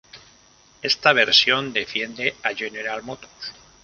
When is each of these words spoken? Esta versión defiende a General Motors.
Esta 0.81 1.13
versión 1.13 1.73
defiende 1.73 2.33
a 2.41 2.55
General 2.55 3.03
Motors. 3.03 3.53